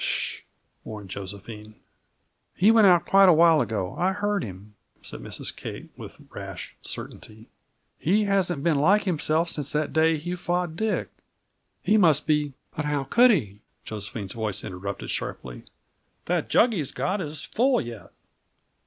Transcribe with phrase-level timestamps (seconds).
[0.01, 0.41] "Hsh sh,"
[0.83, 1.75] warned Josephine.
[2.55, 3.95] "He went out, quite a while ago.
[3.99, 5.55] I heard him," said Mrs.
[5.55, 7.49] Kate, with rash certainty.
[7.99, 11.11] "He hasn't been like himself since that day he fought Dick.
[11.83, 15.65] He must be" "But how could he?" Josephine's voice interrupted sharply.
[16.25, 18.11] "That jug he's got is full yet."